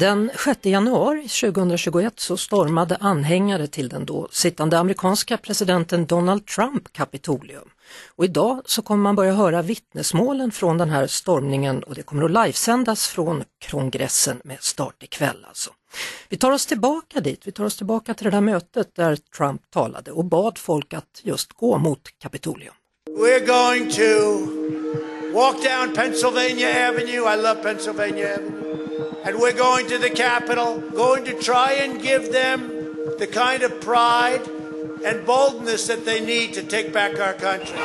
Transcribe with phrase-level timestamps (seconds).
[0.00, 6.92] Den 6 januari 2021 så stormade anhängare till den då sittande amerikanska presidenten Donald Trump
[6.92, 7.68] Kapitolium.
[8.16, 12.24] Och idag så kommer man börja höra vittnesmålen från den här stormningen och det kommer
[12.24, 15.70] att livesändas från kongressen med start ikväll alltså.
[16.28, 19.70] Vi tar oss tillbaka dit, vi tar oss tillbaka till det där mötet där Trump
[19.70, 22.74] talade och bad folk att just gå mot Kapitolium.
[23.08, 24.10] We're going to
[25.34, 27.34] walk down Pennsylvania Avenue.
[27.34, 28.69] I love Pennsylvania Avenue.
[29.24, 32.70] And we're going to the Capitol, going to try and give them
[33.18, 34.40] the kind of pride
[35.04, 37.78] and boldness that they need to take back our country.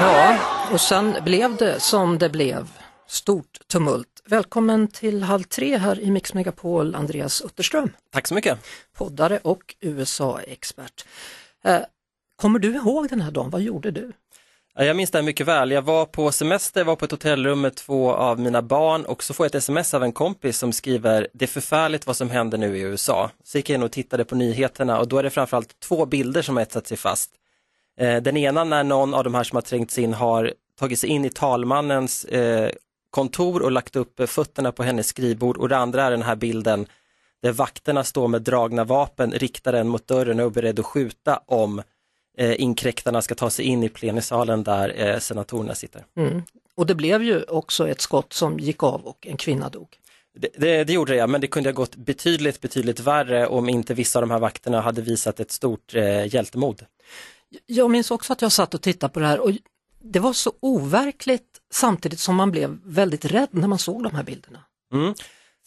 [0.00, 0.36] Ja,
[0.72, 2.68] och sen blev det som det blev.
[3.06, 4.08] Stort tumult.
[4.24, 7.90] Välkommen till Halv tre här i Mix Megapol, Andreas Utterström.
[8.12, 8.58] Tack så mycket.
[8.96, 11.04] Poddare och USA-expert.
[11.64, 11.80] Eh,
[12.36, 13.50] kommer du ihåg den här dagen?
[13.50, 14.12] Vad gjorde du?
[14.80, 15.70] Jag minns det här mycket väl.
[15.70, 19.34] Jag var på semester, var på ett hotellrum med två av mina barn och så
[19.34, 22.58] får jag ett sms av en kompis som skriver det är förfärligt vad som händer
[22.58, 23.30] nu i USA.
[23.44, 26.42] Så gick jag in och tittade på nyheterna och då är det framförallt två bilder
[26.42, 27.30] som har etsat sig fast.
[28.00, 31.10] Eh, den ena när någon av de här som har trängts in har tagit sig
[31.10, 32.70] in i talmannens eh,
[33.10, 36.36] kontor och lagt upp eh, fötterna på hennes skrivbord och det andra är den här
[36.36, 36.86] bilden
[37.42, 41.40] där vakterna står med dragna vapen riktar den mot dörren och är beredd att skjuta
[41.46, 41.82] om
[42.38, 46.04] eh, inkräktarna ska ta sig in i plenisalen där eh, senatorerna sitter.
[46.16, 46.42] Mm.
[46.74, 49.88] Och det blev ju också ett skott som gick av och en kvinna dog.
[50.38, 53.68] Det, det, det gjorde det, ja, men det kunde ha gått betydligt, betydligt värre om
[53.68, 56.84] inte vissa av de här vakterna hade visat ett stort eh, hjältemod.
[57.66, 59.50] Jag minns också att jag satt och tittade på det här och
[60.02, 64.22] det var så overkligt samtidigt som man blev väldigt rädd när man såg de här
[64.22, 64.58] bilderna.
[64.92, 65.14] Mm.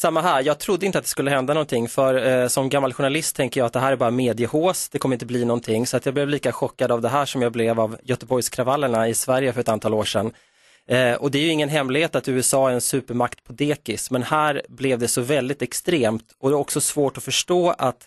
[0.00, 3.36] Samma här, jag trodde inte att det skulle hända någonting för eh, som gammal journalist
[3.36, 5.86] tänker jag att det här är bara mediehås, det kommer inte bli någonting.
[5.86, 9.14] Så att jag blev lika chockad av det här som jag blev av Göteborgskravallerna i
[9.14, 10.32] Sverige för ett antal år sedan.
[10.88, 14.10] Eh, och det är ju ingen hemlighet att USA är en supermakt på dekis.
[14.10, 18.06] Men här blev det så väldigt extremt och det är också svårt att förstå att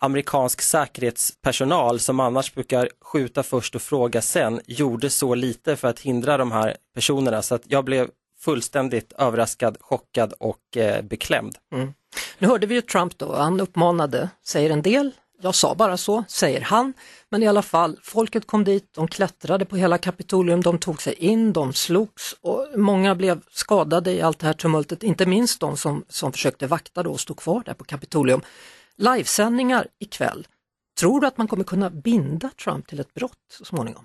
[0.00, 6.00] amerikansk säkerhetspersonal som annars brukar skjuta först och fråga sen gjorde så lite för att
[6.00, 7.42] hindra de här personerna.
[7.42, 8.08] Så att jag blev
[8.44, 11.56] fullständigt överraskad, chockad och eh, beklämd.
[12.38, 15.10] Nu hörde vi ju Trump då, han uppmanade, säger en del,
[15.42, 16.92] jag sa bara så, säger han,
[17.30, 21.14] men i alla fall, folket kom dit, de klättrade på hela Kapitolium, de tog sig
[21.14, 25.76] in, de slogs och många blev skadade i allt det här tumultet, inte minst de
[25.76, 28.40] som, som försökte vakta då och stod kvar där på Kapitolium.
[28.96, 30.46] Livesändningar ikväll,
[31.00, 34.04] tror du att man kommer kunna binda Trump till ett brott så småningom?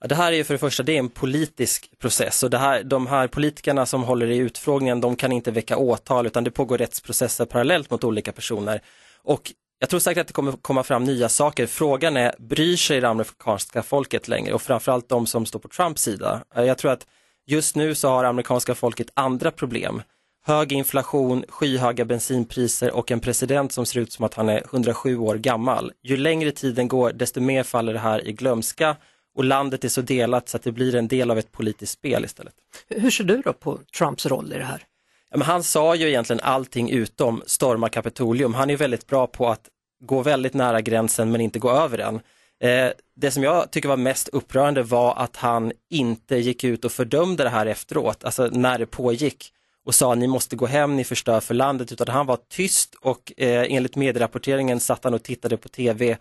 [0.00, 2.58] Ja, det här är ju för det första, det är en politisk process och det
[2.58, 6.50] här, de här politikerna som håller i utfrågningen, de kan inte väcka åtal utan det
[6.50, 8.80] pågår rättsprocesser parallellt mot olika personer.
[9.22, 11.66] Och jag tror säkert att det kommer komma fram nya saker.
[11.66, 16.02] Frågan är, bryr sig det amerikanska folket längre och framförallt de som står på Trumps
[16.02, 16.44] sida?
[16.54, 17.06] Jag tror att
[17.46, 20.02] just nu så har amerikanska folket andra problem.
[20.46, 25.18] Hög inflation, skyhöga bensinpriser och en president som ser ut som att han är 107
[25.18, 25.92] år gammal.
[26.02, 28.96] Ju längre tiden går, desto mer faller det här i glömska
[29.34, 32.24] och landet är så delat så att det blir en del av ett politiskt spel
[32.24, 32.54] istället.
[32.88, 34.84] Hur ser du då på Trumps roll i det här?
[35.30, 38.54] Ja, han sa ju egentligen allting utom storma Kapitolium.
[38.54, 39.68] Han är väldigt bra på att
[40.04, 42.20] gå väldigt nära gränsen men inte gå över den.
[42.62, 46.92] Eh, det som jag tycker var mest upprörande var att han inte gick ut och
[46.92, 49.52] fördömde det här efteråt, alltså när det pågick
[49.84, 53.32] och sa ni måste gå hem, ni förstör för landet, utan han var tyst och
[53.36, 56.16] eh, enligt medierapporteringen satt han och tittade på tv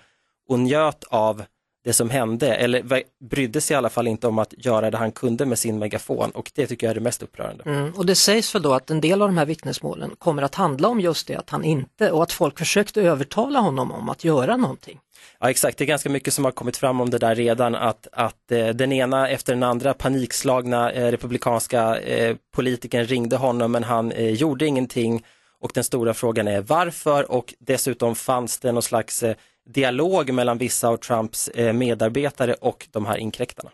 [0.47, 1.44] och njöt av
[1.84, 5.12] det som hände, eller brydde sig i alla fall inte om att göra det han
[5.12, 7.63] kunde med sin megafon och det tycker jag är det mest upprörande.
[7.66, 10.55] Mm, och det sägs väl då att en del av de här vittnesmålen kommer att
[10.55, 14.23] handla om just det att han inte och att folk försökte övertala honom om att
[14.23, 14.99] göra någonting.
[15.40, 18.08] Ja exakt, det är ganska mycket som har kommit fram om det där redan att,
[18.11, 23.84] att eh, den ena efter den andra panikslagna eh, republikanska eh, politikern ringde honom men
[23.84, 25.23] han eh, gjorde ingenting
[25.61, 29.35] och den stora frågan är varför och dessutom fanns det någon slags eh,
[29.74, 33.72] dialog mellan vissa av Trumps eh, medarbetare och de här inkräktarna.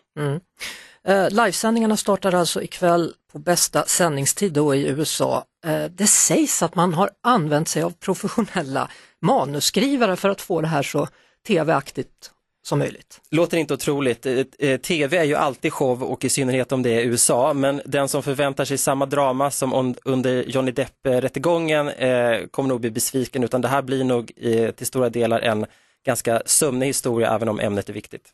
[1.08, 5.46] Eh, livesändningarna startar alltså ikväll på bästa sändningstid då i USA.
[5.66, 8.90] Eh, det sägs att man har använt sig av professionella
[9.22, 11.08] manusskrivare för att få det här så
[11.48, 12.32] tv-aktigt
[12.66, 13.22] som möjligt.
[13.32, 14.26] Låter inte otroligt.
[14.26, 17.82] Eh, eh, TV är ju alltid show och i synnerhet om det är USA, men
[17.86, 23.44] den som förväntar sig samma drama som under Johnny Depp-rättegången eh, kommer nog bli besviken,
[23.44, 25.66] utan det här blir nog eh, till stora delar en
[26.06, 28.30] ganska sömnig historia, även om ämnet är viktigt.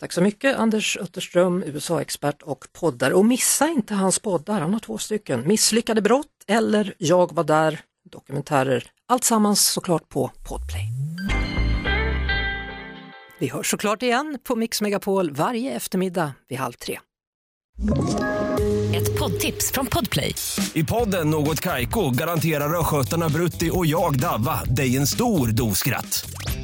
[0.00, 3.10] Tack så mycket Anders Utterström, USA-expert och poddar.
[3.10, 5.48] Och missa inte hans poddar, han har två stycken.
[5.48, 8.90] Misslyckade brott eller Jag var där, dokumentärer.
[9.08, 10.88] Allt sammans såklart på Podplay.
[13.40, 16.98] Vi hörs såklart igen på Mix Megapol varje eftermiddag vid halv tre.
[18.94, 20.34] Ett poddtips från Podplay.
[20.74, 26.30] I podden Något Kaiko garanterar östgötarna Brutti och jag, Davva, dig en stor dos skratt.